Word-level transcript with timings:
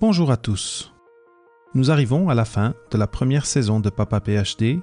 Bonjour 0.00 0.30
à 0.30 0.38
tous. 0.38 0.94
Nous 1.74 1.90
arrivons 1.90 2.30
à 2.30 2.34
la 2.34 2.46
fin 2.46 2.72
de 2.90 2.96
la 2.96 3.06
première 3.06 3.44
saison 3.44 3.80
de 3.80 3.90
Papa 3.90 4.18
PhD 4.20 4.80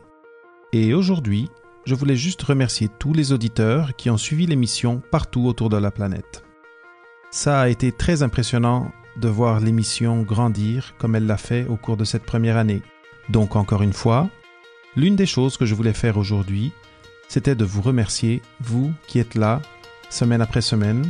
et 0.74 0.94
aujourd'hui, 0.94 1.50
je 1.86 1.96
voulais 1.96 2.16
juste 2.16 2.44
remercier 2.44 2.88
tous 3.00 3.14
les 3.14 3.32
auditeurs 3.32 3.96
qui 3.96 4.12
ont 4.12 4.18
suivi 4.18 4.46
l'émission 4.46 5.02
partout 5.10 5.48
autour 5.48 5.70
de 5.70 5.78
la 5.78 5.90
planète. 5.90 6.44
Ça 7.32 7.62
a 7.62 7.68
été 7.68 7.92
très 7.92 8.22
impressionnant 8.22 8.92
de 9.20 9.28
voir 9.28 9.60
l'émission 9.60 10.22
grandir 10.22 10.94
comme 11.00 11.16
elle 11.16 11.26
l'a 11.26 11.38
fait 11.38 11.66
au 11.66 11.78
cours 11.78 11.98
de 11.98 12.06
cette 12.06 12.26
première 12.26 12.58
année. 12.58 12.84
Donc 13.30 13.56
encore 13.56 13.82
une 13.82 13.94
fois, 13.94 14.30
l'une 14.96 15.16
des 15.16 15.26
choses 15.26 15.58
que 15.58 15.66
je 15.66 15.74
voulais 15.74 15.94
faire 15.94 16.18
aujourd'hui, 16.18 16.74
c'était 17.28 17.56
de 17.56 17.66
vous 17.66 17.82
remercier, 17.82 18.44
vous 18.62 18.94
qui 19.08 19.18
êtes 19.18 19.34
là, 19.34 19.64
semaine 20.12 20.44
après 20.44 20.62
semaine, 20.62 21.10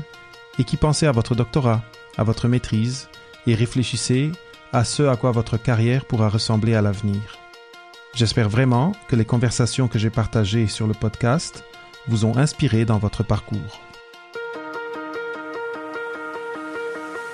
et 0.60 0.64
qui 0.64 0.78
pensez 0.78 1.08
à 1.08 1.12
votre 1.12 1.36
doctorat, 1.36 1.84
à 2.16 2.24
votre 2.24 2.48
maîtrise, 2.48 3.10
et 3.48 3.56
réfléchissez 3.56 4.32
à 4.74 4.84
ce 4.84 5.04
à 5.04 5.16
quoi 5.16 5.32
votre 5.32 5.58
carrière 5.58 6.06
pourra 6.06 6.30
ressembler 6.30 6.76
à 6.76 6.82
l'avenir. 6.82 7.40
J'espère 8.14 8.50
vraiment 8.50 8.92
que 9.08 9.16
les 9.16 9.26
conversations 9.26 9.88
que 9.88 9.98
j'ai 9.98 10.10
partagées 10.10 10.68
sur 10.68 10.86
le 10.86 10.94
podcast 10.94 11.64
vous 12.08 12.26
ont 12.26 12.38
inspiré 12.38 12.86
dans 12.86 12.98
votre 12.98 13.24
parcours. 13.24 13.82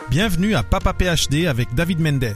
Bienvenue 0.10 0.54
à 0.54 0.62
Papa 0.62 0.94
PhD 0.94 1.48
avec 1.48 1.74
David 1.74 2.00
Mendes, 2.00 2.36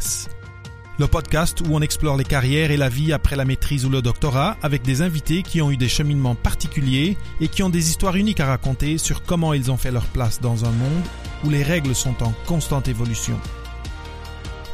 le 0.97 1.07
podcast 1.07 1.61
où 1.61 1.75
on 1.75 1.81
explore 1.81 2.17
les 2.17 2.23
carrières 2.23 2.71
et 2.71 2.77
la 2.77 2.89
vie 2.89 3.13
après 3.13 3.35
la 3.35 3.45
maîtrise 3.45 3.85
ou 3.85 3.89
le 3.89 4.01
doctorat 4.01 4.57
avec 4.63 4.81
des 4.81 5.03
invités 5.03 5.43
qui 5.43 5.61
ont 5.61 5.69
eu 5.69 5.77
des 5.77 5.89
cheminements 5.89 6.33
particuliers 6.33 7.17
et 7.39 7.49
qui 7.49 7.61
ont 7.61 7.69
des 7.69 7.89
histoires 7.89 8.15
uniques 8.15 8.39
à 8.39 8.47
raconter 8.47 8.97
sur 8.97 9.21
comment 9.21 9.53
ils 9.53 9.69
ont 9.69 9.77
fait 9.77 9.91
leur 9.91 10.07
place 10.07 10.41
dans 10.41 10.65
un 10.65 10.71
monde 10.71 11.03
où 11.43 11.51
les 11.51 11.61
règles 11.61 11.93
sont 11.93 12.23
en 12.23 12.33
constante 12.47 12.87
évolution. 12.87 13.39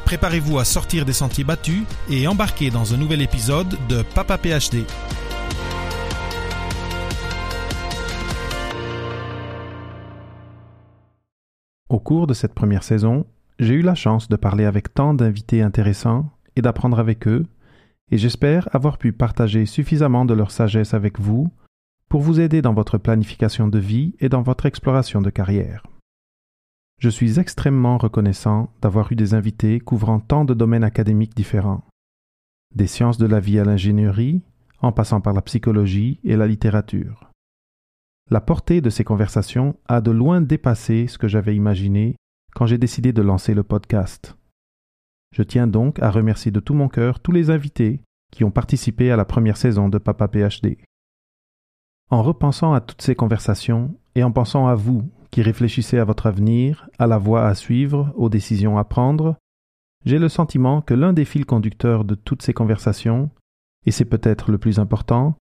Préparez-vous 0.06 0.60
à 0.60 0.66
sortir 0.66 1.06
des 1.06 1.14
sentiers 1.14 1.44
battus 1.44 1.84
et 2.10 2.28
embarquer 2.28 2.70
dans 2.70 2.94
un 2.94 2.98
nouvel 2.98 3.22
épisode 3.22 3.78
de 3.90 4.04
Papa 4.16 4.38
PhD. 4.38 4.86
Au 11.90 12.00
cours 12.00 12.28
de 12.28 12.34
cette 12.34 12.54
première 12.54 12.84
saison, 12.84 13.26
j'ai 13.60 13.76
eu 13.76 13.82
la 13.82 13.96
chance 13.96 14.28
de 14.28 14.36
parler 14.36 14.66
avec 14.66 14.94
tant 14.94 15.14
d'invités 15.14 15.62
intéressants 15.62 16.30
et 16.56 16.62
d'apprendre 16.62 17.00
avec 17.00 17.28
eux, 17.28 17.46
et 18.12 18.18
j'espère 18.18 18.68
avoir 18.76 18.98
pu 18.98 19.14
partager 19.14 19.66
suffisamment 19.66 20.26
de 20.26 20.34
leur 20.34 20.52
sagesse 20.52 20.94
avec 20.94 21.20
vous 21.20 21.52
pour 22.10 22.22
vous 22.22 22.40
aider 22.40 22.62
dans 22.62 22.74
votre 22.74 22.98
planification 22.98 23.68
de 23.68 23.80
vie 23.80 24.16
et 24.20 24.30
dans 24.30 24.42
votre 24.42 24.66
exploration 24.66 25.22
de 25.22 25.30
carrière. 25.30 25.84
Je 27.04 27.10
suis 27.10 27.38
extrêmement 27.38 27.98
reconnaissant 27.98 28.72
d'avoir 28.82 29.12
eu 29.12 29.18
des 29.18 29.34
invités 29.34 29.82
couvrant 29.82 30.22
tant 30.22 30.46
de 30.46 30.54
domaines 30.54 30.86
académiques 30.86 31.36
différents, 31.36 31.84
des 32.74 32.88
sciences 32.88 33.18
de 33.18 33.26
la 33.26 33.42
vie 33.42 33.60
à 33.60 33.66
l'ingénierie, 33.66 34.42
en 34.80 34.94
passant 34.94 35.20
par 35.20 35.34
la 35.34 35.42
psychologie 35.42 36.22
et 36.24 36.38
la 36.38 36.48
littérature. 36.48 37.30
La 38.32 38.40
portée 38.40 38.80
de 38.80 38.90
ces 38.90 39.04
conversations 39.04 39.76
a 39.86 40.00
de 40.00 40.12
loin 40.12 40.40
dépassé 40.40 41.08
ce 41.08 41.18
que 41.18 41.28
j'avais 41.28 41.58
imaginé 41.58 42.16
quand 42.56 42.68
j'ai 42.68 42.78
décidé 42.78 43.12
de 43.12 43.22
lancer 43.22 43.54
le 43.54 43.64
podcast. 43.64 44.38
Je 45.36 45.44
tiens 45.44 45.68
donc 45.68 46.02
à 46.02 46.10
remercier 46.10 46.52
de 46.52 46.62
tout 46.62 46.74
mon 46.74 46.88
cœur 46.88 47.20
tous 47.20 47.34
les 47.34 47.50
invités 47.50 48.00
qui 48.32 48.46
ont 48.46 48.52
participé 48.52 49.12
à 49.12 49.18
la 49.18 49.26
première 49.26 49.58
saison 49.58 49.90
de 49.90 49.98
Papa 49.98 50.30
PhD. 50.30 50.78
En 52.10 52.24
repensant 52.24 52.72
à 52.72 52.80
toutes 52.80 53.02
ces 53.02 53.16
conversations 53.16 53.94
et 54.16 54.24
en 54.24 54.32
pensant 54.32 54.68
à 54.68 54.76
vous 54.76 55.12
qui 55.34 55.42
réfléchissez 55.42 55.98
à 55.98 56.06
votre 56.06 56.28
avenir, 56.28 56.88
à 57.00 57.08
la 57.08 57.18
voie 57.18 57.48
à 57.48 57.56
suivre, 57.56 58.14
aux 58.16 58.30
décisions 58.30 58.78
à 58.78 58.84
prendre, 58.84 59.36
j'ai 60.06 60.20
le 60.20 60.30
sentiment 60.30 60.84
que 60.84 60.94
l'un 60.94 61.12
des 61.12 61.26
fils 61.26 61.44
conducteurs 61.44 62.04
de 62.04 62.14
toutes 62.14 62.44
ces 62.44 62.54
conversations, 62.54 63.32
et 63.88 63.92
c'est 63.92 64.06
peut-être 64.06 64.52
le 64.52 64.60
plus 64.60 64.78
important, 64.78 65.36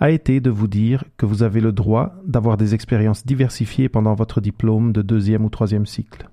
a 0.00 0.10
été 0.10 0.40
de 0.40 0.50
vous 0.50 0.66
dire 0.66 1.04
que 1.16 1.24
vous 1.24 1.44
avez 1.44 1.60
le 1.60 1.70
droit 1.70 2.16
d'avoir 2.26 2.56
des 2.56 2.74
expériences 2.74 3.24
diversifiées 3.24 3.88
pendant 3.88 4.14
votre 4.14 4.40
diplôme 4.40 4.92
de 4.92 5.02
deuxième 5.02 5.44
ou 5.44 5.50
troisième 5.50 5.86
cycle. 5.86 6.28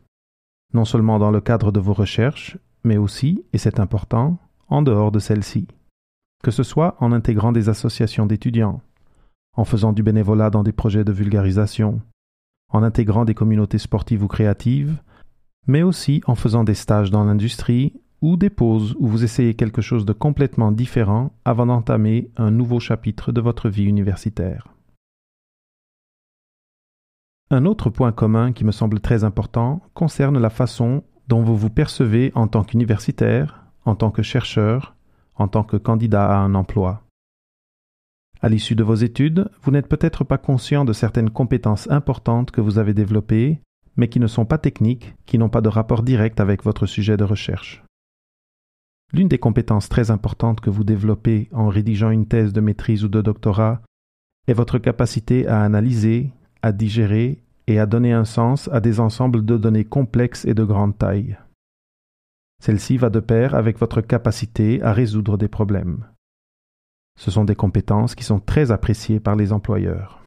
Non 0.73 0.83
seulement 0.83 1.19
dans 1.19 1.29
le 1.29 1.41
cadre 1.41 1.71
de 1.71 1.79
vos 1.79 1.93
recherches, 1.93 2.57
mais 2.83 2.97
aussi, 2.97 3.45
et 3.53 3.59
c'est 3.59 3.79
important, 3.79 4.39
en 4.67 4.81
dehors 4.81 5.11
de 5.11 5.19
celles-ci. 5.19 5.67
Que 6.43 6.49
ce 6.49 6.63
soit 6.63 6.95
en 6.99 7.11
intégrant 7.11 7.51
des 7.51 7.69
associations 7.69 8.25
d'étudiants, 8.25 8.81
en 9.55 9.63
faisant 9.63 9.93
du 9.93 10.01
bénévolat 10.01 10.49
dans 10.49 10.63
des 10.63 10.71
projets 10.71 11.03
de 11.03 11.11
vulgarisation, 11.11 12.01
en 12.69 12.83
intégrant 12.83 13.25
des 13.25 13.33
communautés 13.33 13.77
sportives 13.77 14.23
ou 14.23 14.27
créatives, 14.27 15.01
mais 15.67 15.83
aussi 15.83 16.21
en 16.25 16.35
faisant 16.35 16.63
des 16.63 16.73
stages 16.73 17.11
dans 17.11 17.23
l'industrie 17.23 17.93
ou 18.21 18.37
des 18.37 18.49
pauses 18.49 18.95
où 18.99 19.07
vous 19.07 19.23
essayez 19.23 19.53
quelque 19.53 19.81
chose 19.81 20.05
de 20.05 20.13
complètement 20.13 20.71
différent 20.71 21.31
avant 21.45 21.65
d'entamer 21.65 22.29
un 22.37 22.51
nouveau 22.51 22.79
chapitre 22.79 23.31
de 23.31 23.41
votre 23.41 23.69
vie 23.69 23.85
universitaire. 23.85 24.67
Un 27.51 27.65
autre 27.65 27.89
point 27.89 28.11
commun 28.11 28.51
qui 28.51 28.63
me 28.63 28.71
semble 28.71 28.99
très 28.99 29.23
important 29.23 29.81
concerne 29.93 30.37
la 30.37 30.49
façon 30.49 31.03
dont 31.27 31.41
vous 31.41 31.57
vous 31.57 31.69
percevez 31.69 32.31
en 32.35 32.47
tant 32.47 32.63
qu'universitaire, 32.63 33.63
en 33.85 33.95
tant 33.95 34.11
que 34.11 34.21
chercheur, 34.21 34.95
en 35.35 35.47
tant 35.47 35.63
que 35.63 35.77
candidat 35.77 36.27
à 36.27 36.37
un 36.37 36.53
emploi. 36.53 37.01
À 38.41 38.47
l'issue 38.47 38.75
de 38.75 38.83
vos 38.83 38.95
études, 38.95 39.49
vous 39.61 39.71
n'êtes 39.71 39.89
peut-être 39.89 40.23
pas 40.23 40.37
conscient 40.37 40.85
de 40.85 40.93
certaines 40.93 41.29
compétences 41.29 41.89
importantes 41.91 42.51
que 42.51 42.61
vous 42.61 42.77
avez 42.77 42.93
développées, 42.93 43.59
mais 43.97 44.07
qui 44.07 44.21
ne 44.21 44.27
sont 44.27 44.45
pas 44.45 44.57
techniques, 44.57 45.13
qui 45.25 45.37
n'ont 45.37 45.49
pas 45.49 45.59
de 45.59 45.67
rapport 45.67 46.03
direct 46.03 46.39
avec 46.39 46.63
votre 46.63 46.85
sujet 46.85 47.17
de 47.17 47.25
recherche. 47.25 47.83
L'une 49.11 49.27
des 49.27 49.39
compétences 49.39 49.89
très 49.89 50.09
importantes 50.09 50.61
que 50.61 50.69
vous 50.69 50.85
développez 50.85 51.49
en 51.51 51.67
rédigeant 51.67 52.11
une 52.11 52.27
thèse 52.27 52.53
de 52.53 52.61
maîtrise 52.61 53.03
ou 53.03 53.09
de 53.09 53.21
doctorat 53.21 53.81
est 54.47 54.53
votre 54.53 54.77
capacité 54.77 55.45
à 55.47 55.61
analyser, 55.63 56.31
à 56.61 56.71
digérer 56.71 57.43
et 57.67 57.77
à 57.77 57.85
donner 57.85 58.13
un 58.13 58.25
sens 58.25 58.69
à 58.71 58.79
des 58.79 59.01
ensembles 59.01 59.43
de 59.43 59.57
données 59.57 59.85
complexes 59.85 60.45
et 60.45 60.53
de 60.53 60.63
grande 60.63 60.97
taille. 60.97 61.37
Celle-ci 62.61 62.97
va 62.97 63.09
de 63.09 63.19
pair 63.19 63.53
avec 63.53 63.77
votre 63.79 63.99
capacité 63.99 64.81
à 64.81 64.93
résoudre 64.93 65.37
des 65.37 65.47
problèmes. 65.47 66.05
Ce 67.19 67.31
sont 67.31 67.43
des 67.43 67.53
compétences 67.53 68.15
qui 68.15 68.23
sont 68.23 68.39
très 68.39 68.71
appréciées 68.71 69.19
par 69.19 69.35
les 69.35 69.51
employeurs. 69.51 70.23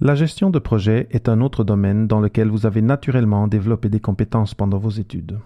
La 0.00 0.14
gestion 0.14 0.48
de 0.48 0.60
projet 0.60 1.08
est 1.10 1.28
un 1.28 1.40
autre 1.40 1.64
domaine 1.64 2.06
dans 2.06 2.20
lequel 2.20 2.48
vous 2.48 2.66
avez 2.66 2.82
naturellement 2.82 3.48
développé 3.48 3.88
des 3.88 3.98
compétences 3.98 4.54
pendant 4.54 4.78
vos 4.78 4.90
études. 4.90 5.40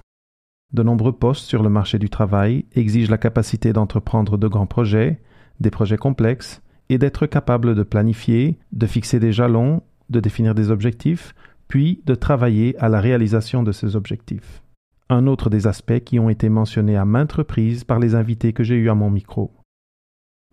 De 0.74 0.82
nombreux 0.82 1.16
postes 1.16 1.46
sur 1.46 1.62
le 1.62 1.70
marché 1.70 1.98
du 1.98 2.10
travail 2.10 2.66
exigent 2.74 3.10
la 3.10 3.16
capacité 3.16 3.72
d'entreprendre 3.72 4.36
de 4.36 4.46
grands 4.46 4.66
projets, 4.66 5.22
des 5.60 5.70
projets 5.70 5.96
complexes, 5.96 6.60
et 6.90 6.98
d'être 6.98 7.26
capable 7.26 7.74
de 7.74 7.82
planifier, 7.82 8.58
de 8.72 8.86
fixer 8.86 9.18
des 9.18 9.32
jalons, 9.32 9.82
de 10.10 10.20
définir 10.20 10.54
des 10.54 10.70
objectifs, 10.70 11.34
puis 11.66 12.02
de 12.04 12.14
travailler 12.14 12.76
à 12.78 12.90
la 12.90 13.00
réalisation 13.00 13.62
de 13.62 13.72
ces 13.72 13.96
objectifs. 13.96 14.62
Un 15.08 15.26
autre 15.26 15.48
des 15.48 15.66
aspects 15.66 16.00
qui 16.00 16.18
ont 16.18 16.28
été 16.28 16.50
mentionnés 16.50 16.98
à 16.98 17.06
maintes 17.06 17.32
reprises 17.32 17.84
par 17.84 17.98
les 17.98 18.14
invités 18.14 18.52
que 18.52 18.64
j'ai 18.64 18.76
eus 18.76 18.90
à 18.90 18.94
mon 18.94 19.08
micro. 19.08 19.50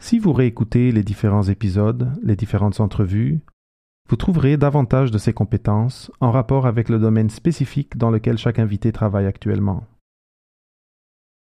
Si 0.01 0.17
vous 0.17 0.33
réécoutez 0.33 0.91
les 0.91 1.03
différents 1.03 1.43
épisodes, 1.43 2.11
les 2.23 2.35
différentes 2.35 2.79
entrevues, 2.79 3.39
vous 4.09 4.15
trouverez 4.15 4.57
davantage 4.57 5.11
de 5.11 5.19
ces 5.19 5.31
compétences 5.31 6.11
en 6.19 6.31
rapport 6.31 6.65
avec 6.65 6.89
le 6.89 6.97
domaine 6.97 7.29
spécifique 7.29 7.95
dans 7.97 8.09
lequel 8.09 8.39
chaque 8.39 8.57
invité 8.57 8.91
travaille 8.91 9.27
actuellement. 9.27 9.85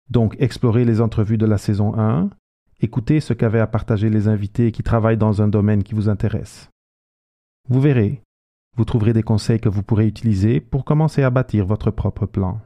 Donc 0.08 0.36
explorez 0.38 0.84
les 0.84 1.00
entrevues 1.00 1.36
de 1.36 1.46
la 1.46 1.58
saison 1.58 1.98
1, 1.98 2.30
écoutez 2.80 3.18
ce 3.18 3.32
qu'avaient 3.32 3.58
à 3.58 3.66
partager 3.66 4.08
les 4.08 4.28
invités 4.28 4.70
qui 4.70 4.84
travaillent 4.84 5.18
dans 5.18 5.42
un 5.42 5.48
domaine 5.48 5.82
qui 5.82 5.96
vous 5.96 6.08
intéresse. 6.08 6.70
Vous 7.68 7.80
verrez, 7.80 8.22
vous 8.76 8.84
trouverez 8.84 9.12
des 9.12 9.24
conseils 9.24 9.60
que 9.60 9.68
vous 9.68 9.82
pourrez 9.82 10.06
utiliser 10.06 10.60
pour 10.60 10.84
commencer 10.84 11.24
à 11.24 11.30
bâtir 11.30 11.66
votre 11.66 11.90
propre 11.90 12.24
plan. 12.24 12.60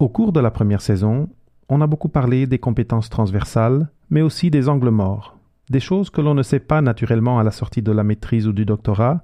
Au 0.00 0.08
cours 0.08 0.32
de 0.32 0.40
la 0.40 0.50
première 0.50 0.82
saison, 0.82 1.28
on 1.68 1.80
a 1.80 1.86
beaucoup 1.86 2.08
parlé 2.08 2.48
des 2.48 2.58
compétences 2.58 3.08
transversales, 3.08 3.88
mais 4.10 4.22
aussi 4.22 4.50
des 4.50 4.68
angles 4.68 4.90
morts, 4.90 5.38
des 5.70 5.80
choses 5.80 6.10
que 6.10 6.20
l'on 6.20 6.34
ne 6.34 6.42
sait 6.42 6.60
pas 6.60 6.80
naturellement 6.80 7.38
à 7.38 7.44
la 7.44 7.50
sortie 7.50 7.82
de 7.82 7.92
la 7.92 8.04
maîtrise 8.04 8.46
ou 8.46 8.52
du 8.52 8.64
doctorat 8.64 9.22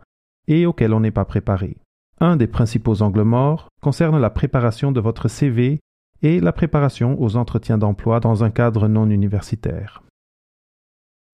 et 0.49 0.67
auxquelles 0.67 0.94
on 0.94 1.00
n'est 1.00 1.11
pas 1.11 1.25
préparé. 1.25 1.76
Un 2.20 2.37
des 2.37 2.46
principaux 2.46 3.02
angles 3.02 3.23
morts 3.23 3.69
concerne 3.81 4.19
la 4.19 4.31
préparation 4.31 4.93
de 4.93 5.00
votre 5.00 5.29
CV 5.29 5.81
et 6.23 6.40
la 6.40 6.52
préparation 6.52 7.20
aux 7.20 7.37
entretiens 7.37 7.79
d'emploi 7.79 8.20
dans 8.20 8.44
un 8.44 8.50
cadre 8.50 8.88
non 8.88 9.11
universitaire. 9.11 10.02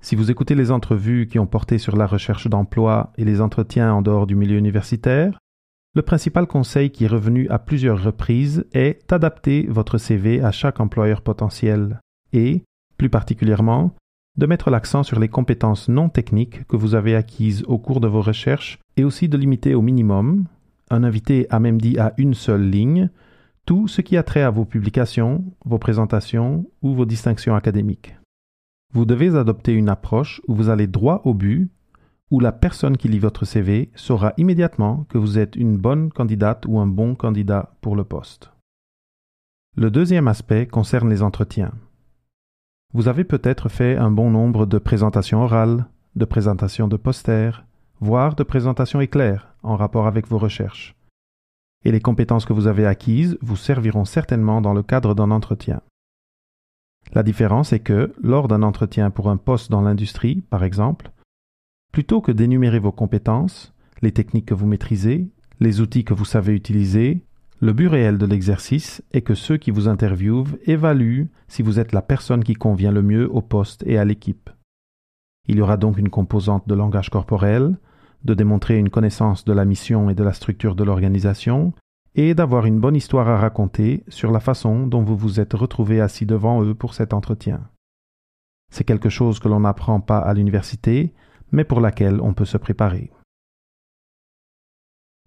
Si 0.00 0.14
vous 0.14 0.30
écoutez 0.30 0.54
les 0.54 0.70
entrevues 0.70 1.26
qui 1.26 1.38
ont 1.38 1.46
porté 1.46 1.78
sur 1.78 1.96
la 1.96 2.06
recherche 2.06 2.46
d'emploi 2.46 3.12
et 3.18 3.24
les 3.24 3.40
entretiens 3.40 3.92
en 3.92 4.02
dehors 4.02 4.26
du 4.26 4.36
milieu 4.36 4.56
universitaire, 4.56 5.38
le 5.94 6.02
principal 6.02 6.46
conseil 6.46 6.90
qui 6.90 7.04
est 7.04 7.08
revenu 7.08 7.48
à 7.48 7.58
plusieurs 7.58 8.02
reprises 8.02 8.64
est 8.72 9.08
d'adapter 9.08 9.66
votre 9.68 9.98
CV 9.98 10.40
à 10.40 10.52
chaque 10.52 10.80
employeur 10.80 11.22
potentiel 11.22 12.00
et, 12.32 12.62
plus 12.98 13.08
particulièrement, 13.08 13.94
de 14.36 14.46
mettre 14.46 14.70
l'accent 14.70 15.02
sur 15.02 15.18
les 15.18 15.28
compétences 15.28 15.88
non 15.88 16.08
techniques 16.08 16.66
que 16.66 16.76
vous 16.76 16.94
avez 16.94 17.16
acquises 17.16 17.64
au 17.66 17.78
cours 17.78 18.00
de 18.00 18.08
vos 18.08 18.20
recherches 18.20 18.78
et 18.96 19.04
aussi 19.04 19.28
de 19.28 19.38
limiter 19.38 19.74
au 19.74 19.80
minimum, 19.80 20.44
un 20.90 21.04
invité 21.04 21.46
a 21.50 21.60
même 21.60 21.80
dit 21.80 21.98
à 21.98 22.12
une 22.18 22.34
seule 22.34 22.68
ligne, 22.68 23.10
tout 23.66 23.88
ce 23.88 24.00
qui 24.00 24.16
a 24.16 24.22
trait 24.22 24.42
à 24.42 24.50
vos 24.50 24.64
publications, 24.64 25.44
vos 25.64 25.78
présentations 25.78 26.66
ou 26.82 26.94
vos 26.94 27.04
distinctions 27.04 27.54
académiques. 27.54 28.16
Vous 28.94 29.04
devez 29.04 29.36
adopter 29.36 29.72
une 29.72 29.90
approche 29.90 30.40
où 30.48 30.54
vous 30.54 30.70
allez 30.70 30.86
droit 30.86 31.20
au 31.24 31.34
but, 31.34 31.70
où 32.30 32.40
la 32.40 32.52
personne 32.52 32.96
qui 32.96 33.08
lit 33.08 33.18
votre 33.18 33.44
CV 33.44 33.90
saura 33.94 34.32
immédiatement 34.36 35.04
que 35.08 35.18
vous 35.18 35.38
êtes 35.38 35.56
une 35.56 35.76
bonne 35.76 36.10
candidate 36.10 36.64
ou 36.66 36.78
un 36.78 36.86
bon 36.86 37.14
candidat 37.14 37.74
pour 37.80 37.96
le 37.96 38.04
poste. 38.04 38.50
Le 39.76 39.90
deuxième 39.90 40.28
aspect 40.28 40.66
concerne 40.66 41.10
les 41.10 41.22
entretiens. 41.22 41.72
Vous 42.94 43.08
avez 43.08 43.24
peut-être 43.24 43.68
fait 43.68 43.96
un 43.96 44.10
bon 44.10 44.30
nombre 44.30 44.66
de 44.66 44.78
présentations 44.78 45.42
orales, 45.42 45.86
de 46.16 46.24
présentations 46.24 46.88
de 46.88 46.96
posters, 46.96 47.64
voire 48.00 48.34
de 48.34 48.42
présentations 48.42 49.00
éclairs 49.00 49.54
en 49.62 49.76
rapport 49.76 50.06
avec 50.06 50.26
vos 50.28 50.38
recherches 50.38 50.98
et 51.84 51.92
les 51.92 52.00
compétences 52.00 52.44
que 52.44 52.52
vous 52.52 52.66
avez 52.66 52.86
acquises 52.86 53.38
vous 53.40 53.56
serviront 53.56 54.04
certainement 54.04 54.60
dans 54.60 54.74
le 54.74 54.82
cadre 54.82 55.14
d'un 55.14 55.30
entretien. 55.30 55.80
La 57.14 57.22
différence 57.22 57.72
est 57.72 57.80
que, 57.80 58.12
lors 58.20 58.48
d'un 58.48 58.62
entretien 58.62 59.10
pour 59.10 59.30
un 59.30 59.36
poste 59.36 59.70
dans 59.70 59.80
l'industrie, 59.80 60.42
par 60.50 60.64
exemple, 60.64 61.10
plutôt 61.92 62.20
que 62.20 62.32
d'énumérer 62.32 62.78
vos 62.78 62.92
compétences, 62.92 63.72
les 64.02 64.12
techniques 64.12 64.46
que 64.46 64.54
vous 64.54 64.66
maîtrisez, 64.66 65.30
les 65.60 65.80
outils 65.80 66.04
que 66.04 66.14
vous 66.14 66.26
savez 66.26 66.52
utiliser, 66.52 67.24
le 67.60 67.72
but 67.72 67.88
réel 67.88 68.18
de 68.18 68.26
l'exercice 68.26 69.02
est 69.12 69.22
que 69.22 69.34
ceux 69.34 69.56
qui 69.56 69.72
vous 69.72 69.88
interviewent 69.88 70.58
évaluent 70.66 71.28
si 71.48 71.62
vous 71.62 71.80
êtes 71.80 71.92
la 71.92 72.02
personne 72.02 72.44
qui 72.44 72.54
convient 72.54 72.92
le 72.92 73.02
mieux 73.02 73.28
au 73.32 73.42
poste 73.42 73.82
et 73.86 73.98
à 73.98 74.04
l'équipe. 74.04 74.50
Il 75.48 75.56
y 75.56 75.60
aura 75.60 75.76
donc 75.76 75.98
une 75.98 76.10
composante 76.10 76.68
de 76.68 76.74
langage 76.74 77.10
corporel, 77.10 77.76
de 78.24 78.34
démontrer 78.34 78.78
une 78.78 78.90
connaissance 78.90 79.44
de 79.44 79.52
la 79.52 79.64
mission 79.64 80.08
et 80.08 80.14
de 80.14 80.22
la 80.22 80.32
structure 80.32 80.76
de 80.76 80.84
l'organisation, 80.84 81.72
et 82.14 82.34
d'avoir 82.34 82.66
une 82.66 82.80
bonne 82.80 82.96
histoire 82.96 83.28
à 83.28 83.38
raconter 83.38 84.04
sur 84.08 84.30
la 84.30 84.40
façon 84.40 84.86
dont 84.86 85.02
vous 85.02 85.16
vous 85.16 85.40
êtes 85.40 85.54
retrouvé 85.54 86.00
assis 86.00 86.26
devant 86.26 86.62
eux 86.62 86.74
pour 86.74 86.94
cet 86.94 87.12
entretien. 87.12 87.60
C'est 88.70 88.84
quelque 88.84 89.08
chose 89.08 89.40
que 89.40 89.48
l'on 89.48 89.60
n'apprend 89.60 90.00
pas 90.00 90.18
à 90.18 90.34
l'université, 90.34 91.12
mais 91.50 91.64
pour 91.64 91.80
laquelle 91.80 92.20
on 92.20 92.34
peut 92.34 92.44
se 92.44 92.58
préparer. 92.58 93.10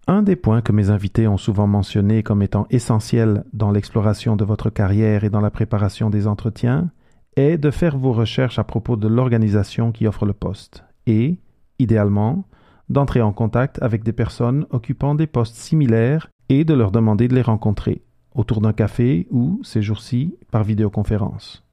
Un 0.08 0.22
des 0.22 0.34
points 0.34 0.62
que 0.62 0.72
mes 0.72 0.90
invités 0.90 1.28
ont 1.28 1.36
souvent 1.36 1.68
mentionné 1.68 2.22
comme 2.22 2.42
étant 2.42 2.66
essentiel 2.70 3.44
dans 3.52 3.70
l'exploration 3.70 4.34
de 4.34 4.44
votre 4.44 4.68
carrière 4.68 5.22
et 5.22 5.30
dans 5.30 5.40
la 5.40 5.50
préparation 5.50 6.10
des 6.10 6.26
entretiens 6.26 6.90
est 7.36 7.56
de 7.56 7.70
faire 7.70 7.96
vos 7.96 8.12
recherches 8.12 8.58
à 8.58 8.64
propos 8.64 8.96
de 8.96 9.06
l'organisation 9.06 9.92
qui 9.92 10.06
offre 10.06 10.26
le 10.26 10.32
poste 10.32 10.84
et, 11.06 11.38
idéalement, 11.78 12.44
d'entrer 12.88 13.22
en 13.22 13.32
contact 13.32 13.80
avec 13.80 14.02
des 14.02 14.12
personnes 14.12 14.66
occupant 14.70 15.14
des 15.14 15.28
postes 15.28 15.56
similaires 15.56 16.28
et 16.48 16.64
de 16.64 16.74
leur 16.74 16.90
demander 16.90 17.28
de 17.28 17.34
les 17.34 17.42
rencontrer, 17.42 18.02
autour 18.34 18.60
d'un 18.60 18.72
café 18.72 19.28
ou, 19.30 19.60
ces 19.62 19.82
jours-ci, 19.82 20.36
par 20.50 20.64
vidéoconférence. 20.64 21.64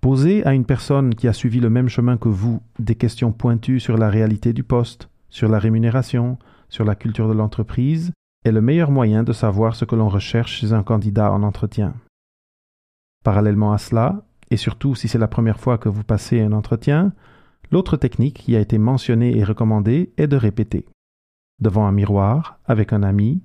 Poser 0.00 0.44
à 0.44 0.54
une 0.54 0.64
personne 0.64 1.14
qui 1.14 1.28
a 1.28 1.32
suivi 1.32 1.60
le 1.60 1.70
même 1.70 1.88
chemin 1.88 2.16
que 2.16 2.28
vous 2.28 2.60
des 2.78 2.96
questions 2.96 3.30
pointues 3.30 3.78
sur 3.78 3.96
la 3.96 4.10
réalité 4.10 4.52
du 4.52 4.64
poste, 4.64 5.08
sur 5.28 5.48
la 5.48 5.60
rémunération, 5.60 6.38
sur 6.72 6.84
la 6.84 6.96
culture 6.96 7.28
de 7.28 7.34
l'entreprise, 7.34 8.12
est 8.44 8.52
le 8.52 8.60
meilleur 8.60 8.90
moyen 8.90 9.22
de 9.22 9.32
savoir 9.32 9.76
ce 9.76 9.84
que 9.84 9.94
l'on 9.94 10.08
recherche 10.08 10.60
chez 10.60 10.72
un 10.72 10.82
candidat 10.82 11.30
en 11.30 11.44
entretien. 11.44 11.94
Parallèlement 13.22 13.72
à 13.72 13.78
cela, 13.78 14.24
et 14.50 14.56
surtout 14.56 14.96
si 14.96 15.06
c'est 15.06 15.18
la 15.18 15.28
première 15.28 15.60
fois 15.60 15.78
que 15.78 15.88
vous 15.88 16.02
passez 16.02 16.40
un 16.40 16.52
entretien, 16.52 17.12
L'autre 17.72 17.96
technique 17.96 18.34
qui 18.34 18.54
a 18.54 18.60
été 18.60 18.76
mentionnée 18.76 19.38
et 19.38 19.44
recommandée 19.44 20.12
est 20.18 20.26
de 20.26 20.36
répéter. 20.36 20.84
Devant 21.58 21.86
un 21.86 21.92
miroir, 21.92 22.58
avec 22.66 22.92
un 22.92 23.02
ami, 23.02 23.42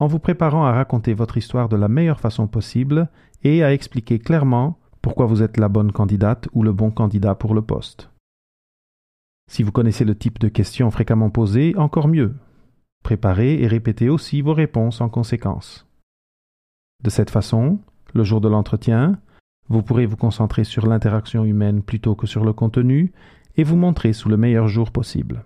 en 0.00 0.08
vous 0.08 0.18
préparant 0.18 0.66
à 0.66 0.72
raconter 0.72 1.14
votre 1.14 1.36
histoire 1.36 1.68
de 1.68 1.76
la 1.76 1.86
meilleure 1.86 2.18
façon 2.18 2.48
possible 2.48 3.08
et 3.44 3.62
à 3.62 3.72
expliquer 3.72 4.18
clairement 4.18 4.80
pourquoi 5.00 5.26
vous 5.26 5.44
êtes 5.44 5.58
la 5.58 5.68
bonne 5.68 5.92
candidate 5.92 6.48
ou 6.54 6.64
le 6.64 6.72
bon 6.72 6.90
candidat 6.90 7.36
pour 7.36 7.54
le 7.54 7.62
poste. 7.62 8.10
Si 9.50 9.62
vous 9.62 9.72
connaissez 9.72 10.04
le 10.04 10.16
type 10.16 10.38
de 10.38 10.48
questions 10.48 10.90
fréquemment 10.90 11.30
posées, 11.30 11.74
encore 11.76 12.08
mieux. 12.08 12.34
Préparez 13.02 13.62
et 13.62 13.66
répétez 13.66 14.08
aussi 14.08 14.42
vos 14.42 14.54
réponses 14.54 15.00
en 15.00 15.08
conséquence. 15.08 15.86
De 17.04 17.10
cette 17.10 17.30
façon, 17.30 17.78
le 18.14 18.24
jour 18.24 18.40
de 18.40 18.48
l'entretien, 18.48 19.20
vous 19.68 19.82
pourrez 19.82 20.06
vous 20.06 20.16
concentrer 20.16 20.64
sur 20.64 20.86
l'interaction 20.86 21.44
humaine 21.44 21.82
plutôt 21.82 22.14
que 22.14 22.26
sur 22.26 22.44
le 22.44 22.52
contenu 22.52 23.12
et 23.56 23.64
vous 23.64 23.76
montrer 23.76 24.12
sous 24.12 24.28
le 24.28 24.36
meilleur 24.36 24.68
jour 24.68 24.90
possible. 24.90 25.44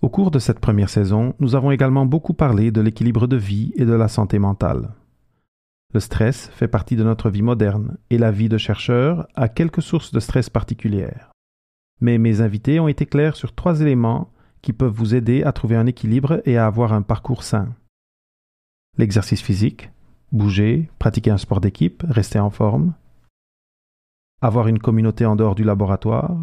Au 0.00 0.08
cours 0.08 0.30
de 0.30 0.38
cette 0.38 0.60
première 0.60 0.90
saison, 0.90 1.34
nous 1.40 1.56
avons 1.56 1.72
également 1.72 2.06
beaucoup 2.06 2.34
parlé 2.34 2.70
de 2.70 2.80
l'équilibre 2.80 3.26
de 3.26 3.36
vie 3.36 3.72
et 3.74 3.84
de 3.84 3.92
la 3.92 4.06
santé 4.06 4.38
mentale. 4.38 4.94
Le 5.92 6.00
stress 6.00 6.48
fait 6.50 6.68
partie 6.68 6.96
de 6.96 7.02
notre 7.02 7.30
vie 7.30 7.42
moderne 7.42 7.96
et 8.10 8.18
la 8.18 8.30
vie 8.30 8.48
de 8.48 8.58
chercheur 8.58 9.26
a 9.34 9.48
quelques 9.48 9.82
sources 9.82 10.12
de 10.12 10.20
stress 10.20 10.50
particulières. 10.50 11.27
Mais 12.00 12.18
mes 12.18 12.40
invités 12.40 12.80
ont 12.80 12.88
été 12.88 13.06
clairs 13.06 13.36
sur 13.36 13.54
trois 13.54 13.80
éléments 13.80 14.30
qui 14.62 14.72
peuvent 14.72 14.92
vous 14.92 15.14
aider 15.14 15.42
à 15.42 15.52
trouver 15.52 15.76
un 15.76 15.86
équilibre 15.86 16.40
et 16.44 16.56
à 16.56 16.66
avoir 16.66 16.92
un 16.92 17.02
parcours 17.02 17.42
sain. 17.42 17.74
L'exercice 18.96 19.42
physique, 19.42 19.90
bouger, 20.32 20.90
pratiquer 20.98 21.30
un 21.30 21.38
sport 21.38 21.60
d'équipe, 21.60 22.04
rester 22.08 22.38
en 22.38 22.50
forme, 22.50 22.94
avoir 24.40 24.68
une 24.68 24.78
communauté 24.78 25.24
en 25.24 25.36
dehors 25.36 25.54
du 25.54 25.64
laboratoire. 25.64 26.36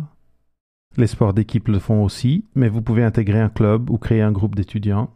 Les 0.97 1.07
sports 1.07 1.33
d'équipe 1.33 1.67
le 1.67 1.79
font 1.79 2.03
aussi, 2.03 2.45
mais 2.55 2.69
vous 2.69 2.81
pouvez 2.81 3.03
intégrer 3.03 3.41
un 3.41 3.49
club 3.49 3.89
ou 3.89 3.97
créer 3.97 4.21
un 4.21 4.31
groupe 4.31 4.55
d'étudiants. 4.55 5.09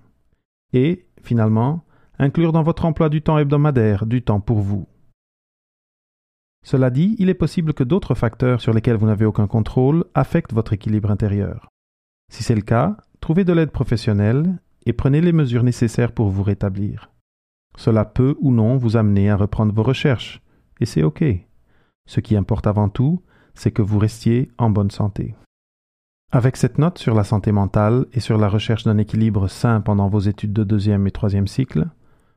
Et, 0.73 1.05
finalement, 1.21 1.83
inclure 2.17 2.51
dans 2.51 2.63
votre 2.63 2.85
emploi 2.85 3.09
du 3.09 3.21
temps 3.21 3.37
hebdomadaire 3.37 4.05
du 4.05 4.21
temps 4.21 4.41
pour 4.41 4.59
vous. 4.59 4.87
Cela 6.65 6.89
dit, 6.89 7.15
il 7.19 7.29
est 7.29 7.35
possible 7.35 7.73
que 7.73 7.83
d'autres 7.83 8.15
facteurs 8.15 8.61
sur 8.61 8.73
lesquels 8.73 8.97
vous 8.97 9.07
n'avez 9.07 9.25
aucun 9.25 9.47
contrôle 9.47 10.05
affectent 10.13 10.53
votre 10.53 10.73
équilibre 10.73 11.11
intérieur. 11.11 11.69
Si 12.31 12.43
c'est 12.43 12.55
le 12.55 12.61
cas, 12.61 12.97
trouvez 13.21 13.43
de 13.43 13.53
l'aide 13.53 13.71
professionnelle 13.71 14.59
et 14.85 14.93
prenez 14.93 15.21
les 15.21 15.31
mesures 15.31 15.63
nécessaires 15.63 16.11
pour 16.11 16.29
vous 16.29 16.43
rétablir. 16.43 17.11
Cela 17.77 18.05
peut 18.05 18.35
ou 18.39 18.51
non 18.51 18.77
vous 18.77 18.97
amener 18.97 19.29
à 19.29 19.37
reprendre 19.37 19.73
vos 19.73 19.83
recherches, 19.83 20.41
et 20.79 20.85
c'est 20.85 21.03
OK. 21.03 21.23
Ce 22.05 22.19
qui 22.19 22.35
importe 22.35 22.67
avant 22.67 22.89
tout, 22.89 23.21
c'est 23.53 23.71
que 23.71 23.81
vous 23.81 23.99
restiez 23.99 24.51
en 24.57 24.69
bonne 24.69 24.91
santé. 24.91 25.35
Avec 26.31 26.57
cette 26.57 26.77
note 26.77 26.99
sur 26.99 27.15
la 27.15 27.23
santé 27.23 27.51
mentale 27.51 28.05
et 28.13 28.19
sur 28.19 28.37
la 28.37 28.49
recherche 28.49 28.83
d'un 28.83 28.97
équilibre 28.97 29.47
sain 29.47 29.81
pendant 29.81 30.09
vos 30.09 30.19
études 30.19 30.53
de 30.53 30.63
deuxième 30.63 31.07
et 31.07 31.11
troisième 31.11 31.47
cycle, 31.47 31.87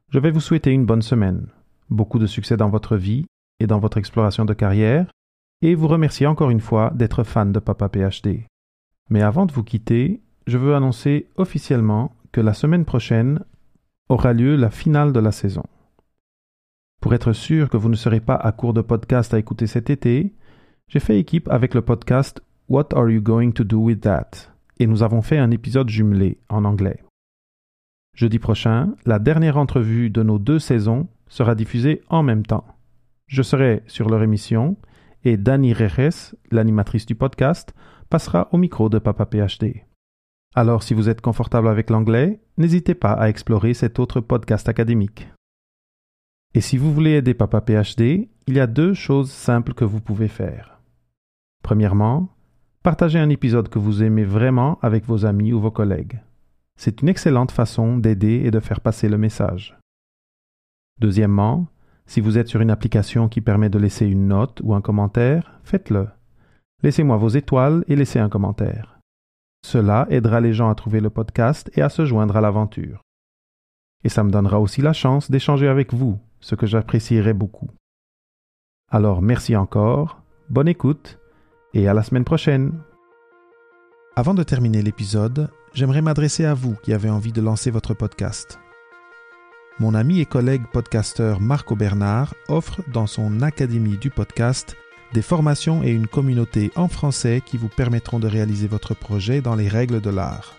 je 0.09 0.19
vais 0.19 0.31
vous 0.31 0.41
souhaiter 0.41 0.71
une 0.71 0.87
bonne 0.87 1.03
semaine, 1.03 1.49
beaucoup 1.91 2.19
de 2.19 2.27
succès 2.27 2.57
dans 2.57 2.71
votre 2.71 2.97
vie 2.97 3.27
dans 3.67 3.79
votre 3.79 3.99
exploration 3.99 4.45
de 4.45 4.55
carrière, 4.55 5.07
et 5.63 5.75
vous 5.75 5.89
remercier 5.89 6.27
encore 6.27 6.51
une 6.51 6.61
fois 6.61 6.91
d'être 6.95 7.25
fan 7.25 7.53
de 7.53 7.61
Papa 7.61 7.89
PhD. 7.89 8.47
Mais 9.11 9.23
avant 9.23 9.47
de 9.47 9.53
vous 9.53 9.65
quitter, 9.65 10.21
je 10.47 10.59
veux 10.59 10.75
annoncer 10.75 11.29
officiellement 11.37 12.15
que 12.33 12.41
la 12.41 12.55
semaine 12.55 12.85
prochaine, 12.85 13.41
aura 14.09 14.33
lieu 14.33 14.57
la 14.57 14.71
finale 14.71 15.13
de 15.13 15.21
la 15.21 15.33
saison. 15.33 15.65
Pour 17.01 17.15
être 17.15 17.33
sûr 17.33 17.69
que 17.69 17.77
vous 17.77 17.89
ne 17.89 17.97
serez 17.97 18.21
pas 18.21 18.37
à 18.37 18.53
court 18.53 18.75
de 18.75 18.81
podcasts 18.81 19.35
à 19.35 19.39
écouter 19.39 19.67
cet 19.67 19.91
été, 19.91 20.35
j'ai 20.89 21.01
fait 21.01 21.19
équipe 21.19 21.49
avec 21.49 21.75
le 21.75 21.83
podcast 21.83 22.43
What 22.69 22.95
Are 22.95 23.09
You 23.09 23.21
Going 23.21 23.53
to 23.53 23.65
Do 23.65 23.79
With 23.79 24.03
That? 24.03 24.31
Et 24.79 24.87
nous 24.87 25.03
avons 25.03 25.23
fait 25.23 25.39
un 25.39 25.51
épisode 25.51 25.89
jumelé 25.89 26.39
en 26.49 26.65
anglais. 26.65 27.03
Jeudi 28.15 28.39
prochain, 28.39 28.95
la 29.07 29.19
dernière 29.19 29.57
entrevue 29.57 30.11
de 30.11 30.23
nos 30.23 30.39
deux 30.39 30.59
saisons 30.59 31.09
sera 31.29 31.55
diffusée 31.55 32.03
en 32.09 32.23
même 32.23 32.45
temps. 32.45 32.67
Je 33.33 33.41
serai 33.41 33.83
sur 33.87 34.11
leur 34.11 34.23
émission 34.23 34.77
et 35.25 35.39
Dani 35.39 35.73
Rejes, 35.73 36.37
l'animatrice 36.51 37.07
du 37.07 37.15
podcast, 37.15 37.73
passera 38.11 38.51
au 38.53 38.59
micro 38.59 38.91
de 38.91 38.99
Papa 38.99 39.25
PhD. 39.25 39.87
Alors 40.55 40.83
si 40.83 40.93
vous 40.93 41.09
êtes 41.09 41.23
confortable 41.23 41.69
avec 41.69 41.89
l'anglais, 41.89 42.43
n'hésitez 42.59 42.95
pas 42.95 43.15
à 43.15 43.31
explorer 43.31 43.73
cet 43.73 43.99
autre 43.99 44.21
podcast 44.21 44.69
académique. 44.69 45.29
Et 46.53 46.61
si 46.61 46.77
vous 46.77 46.93
voulez 46.93 47.13
aider 47.13 47.33
Papa 47.33 47.63
PhD, 47.63 48.29
il 48.47 48.55
y 48.55 48.61
a 48.61 48.67
deux 48.67 48.93
choses 48.93 49.31
simples 49.31 49.73
que 49.73 49.87
vous 49.87 50.03
pouvez 50.03 50.29
faire. 50.29 50.83
Premièrement, 51.63 52.29
partagez 52.83 53.19
un 53.19 53.31
épisode 53.31 53.71
que 53.71 53.79
vous 53.79 54.03
aimez 54.03 54.25
vraiment 54.25 54.79
avec 54.83 55.07
vos 55.07 55.25
amis 55.25 55.55
ou 55.55 55.61
vos 55.63 55.71
collègues. 55.71 56.21
C'est 56.79 57.01
une 57.01 57.09
excellente 57.09 57.51
façon 57.51 57.97
d'aider 57.97 58.43
et 58.45 58.51
de 58.51 58.61
faire 58.61 58.83
passer 58.83 59.09
le 59.09 59.17
message. 59.17 59.79
Deuxièmement, 61.01 61.72
si 62.07 62.21
vous 62.21 62.39
êtes 62.39 62.49
sur 62.49 62.61
une 62.61 62.71
application 62.71 63.29
qui 63.29 63.41
permet 63.41 63.71
de 63.71 63.79
laisser 63.79 64.07
une 64.07 64.29
note 64.29 64.61
ou 64.63 64.75
un 64.75 64.81
commentaire, 64.81 65.59
faites-le. 65.65 66.09
Laissez-moi 66.83 67.17
vos 67.17 67.29
étoiles 67.29 67.85
et 67.89 67.97
laissez 67.97 68.19
un 68.19 68.29
commentaire. 68.29 68.99
Cela 69.65 70.07
aidera 70.11 70.41
les 70.41 70.53
gens 70.53 70.69
à 70.69 70.75
trouver 70.75 71.01
le 71.01 71.11
podcast 71.11 71.71
et 71.75 71.83
à 71.83 71.89
se 71.89 72.05
joindre 72.05 72.37
à 72.37 72.41
l'aventure. 72.41 73.03
Et 74.05 74.09
ça 74.09 74.25
me 74.25 74.31
donnera 74.31 74.61
aussi 74.61 74.83
la 74.83 74.93
chance 74.93 75.31
d'échanger 75.31 75.69
avec 75.69 75.95
vous, 75.95 76.19
ce 76.41 76.57
que 76.57 76.67
j'apprécierais 76.67 77.35
beaucoup. 77.35 77.71
Alors 78.91 79.23
merci 79.23 79.55
encore, 79.57 80.23
bonne 80.51 80.69
écoute 80.69 81.19
et 81.73 81.89
à 81.89 81.95
la 81.95 82.03
semaine 82.03 82.25
prochaine. 82.25 82.73
Avant 84.17 84.35
de 84.35 84.43
terminer 84.43 84.83
l'épisode, 84.83 85.51
j'aimerais 85.73 86.03
m'adresser 86.03 86.45
à 86.45 86.55
vous 86.55 86.75
qui 86.83 86.93
avez 86.93 87.09
envie 87.09 87.33
de 87.33 87.41
lancer 87.41 87.71
votre 87.71 87.95
podcast. 87.95 88.59
Mon 89.79 89.95
ami 89.95 90.21
et 90.21 90.27
collègue 90.27 90.67
podcasteur 90.71 91.41
Marco 91.41 91.75
Bernard 91.75 92.35
offre 92.49 92.83
dans 92.89 93.07
son 93.07 93.41
Académie 93.41 93.97
du 93.97 94.11
podcast 94.11 94.77
des 95.13 95.23
formations 95.23 95.83
et 95.83 95.91
une 95.91 96.07
communauté 96.07 96.71
en 96.77 96.89
français 96.89 97.43
qui 97.45 97.57
vous 97.57 97.69
permettront 97.69 98.19
de 98.19 98.29
réaliser 98.29 98.69
votre 98.69 98.95
projet 98.95 99.41
dans 99.41 99.55
les 99.55 99.69
règles 99.69 100.01
de 100.01 100.11
l'art. 100.11 100.57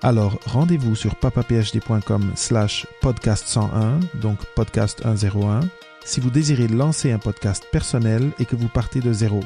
Alors 0.00 0.38
rendez-vous 0.46 0.94
sur 0.94 1.16
papaphd.com 1.16 2.32
slash 2.34 2.86
podcast 3.00 3.46
101, 3.46 4.00
donc 4.20 4.38
podcast 4.54 5.02
101, 5.02 5.60
si 6.04 6.20
vous 6.20 6.30
désirez 6.30 6.68
lancer 6.68 7.12
un 7.12 7.18
podcast 7.18 7.66
personnel 7.70 8.30
et 8.38 8.44
que 8.44 8.56
vous 8.56 8.68
partez 8.68 9.00
de 9.00 9.12
zéro. 9.12 9.40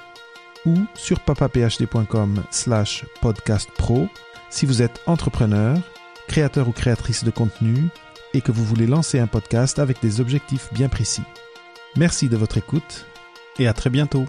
Ou 0.64 0.86
sur 0.94 1.20
papaphd.com 1.20 2.42
slash 2.50 3.04
podcast 3.20 3.70
pro, 3.76 4.08
si 4.50 4.66
vous 4.66 4.82
êtes 4.82 5.00
entrepreneur, 5.06 5.76
créateur 6.28 6.68
ou 6.68 6.72
créatrice 6.72 7.24
de 7.24 7.30
contenu 7.30 7.88
et 8.36 8.42
que 8.42 8.52
vous 8.52 8.64
voulez 8.64 8.86
lancer 8.86 9.18
un 9.18 9.26
podcast 9.26 9.78
avec 9.78 10.00
des 10.02 10.20
objectifs 10.20 10.68
bien 10.72 10.88
précis. 10.90 11.22
Merci 11.96 12.28
de 12.28 12.36
votre 12.36 12.58
écoute 12.58 13.06
et 13.58 13.66
à 13.66 13.72
très 13.72 13.88
bientôt. 13.88 14.26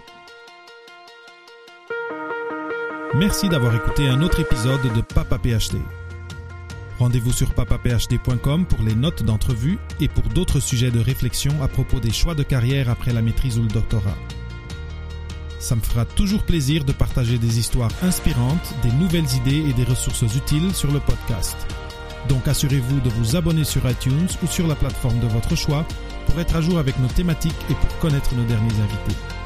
Merci 3.14 3.48
d'avoir 3.48 3.74
écouté 3.74 4.08
un 4.08 4.22
autre 4.22 4.40
épisode 4.40 4.80
de 4.94 5.00
Papa 5.02 5.38
PhD. 5.38 5.78
Rendez-vous 6.98 7.32
sur 7.32 7.52
papaphd.com 7.52 8.66
pour 8.66 8.82
les 8.82 8.94
notes 8.94 9.22
d'entrevue 9.22 9.78
et 10.00 10.08
pour 10.08 10.24
d'autres 10.24 10.60
sujets 10.60 10.90
de 10.90 11.00
réflexion 11.00 11.62
à 11.62 11.68
propos 11.68 12.00
des 12.00 12.12
choix 12.12 12.34
de 12.34 12.42
carrière 12.42 12.88
après 12.88 13.12
la 13.12 13.22
maîtrise 13.22 13.58
ou 13.58 13.62
le 13.62 13.68
doctorat. 13.68 14.16
Ça 15.58 15.76
me 15.76 15.80
fera 15.82 16.06
toujours 16.06 16.44
plaisir 16.44 16.84
de 16.84 16.92
partager 16.92 17.36
des 17.36 17.58
histoires 17.58 17.90
inspirantes, 18.02 18.74
des 18.82 18.92
nouvelles 18.92 19.32
idées 19.36 19.68
et 19.68 19.74
des 19.74 19.84
ressources 19.84 20.22
utiles 20.34 20.74
sur 20.74 20.90
le 20.92 21.00
podcast. 21.00 21.56
Donc 22.28 22.46
assurez-vous 22.46 23.00
de 23.00 23.08
vous 23.08 23.36
abonner 23.36 23.64
sur 23.64 23.88
iTunes 23.88 24.28
ou 24.42 24.46
sur 24.46 24.66
la 24.66 24.74
plateforme 24.74 25.18
de 25.20 25.26
votre 25.26 25.56
choix 25.56 25.84
pour 26.26 26.38
être 26.40 26.56
à 26.56 26.60
jour 26.60 26.78
avec 26.78 26.98
nos 26.98 27.08
thématiques 27.08 27.54
et 27.70 27.74
pour 27.74 27.98
connaître 27.98 28.34
nos 28.34 28.44
derniers 28.44 28.74
invités. 28.74 29.37